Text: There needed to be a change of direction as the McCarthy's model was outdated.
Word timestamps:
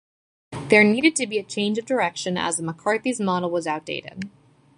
There 0.69 0.83
needed 0.83 1.15
to 1.17 1.27
be 1.27 1.37
a 1.37 1.43
change 1.43 1.77
of 1.77 1.85
direction 1.85 2.35
as 2.35 2.57
the 2.57 2.63
McCarthy's 2.63 3.19
model 3.19 3.51
was 3.51 3.67
outdated. 3.67 4.31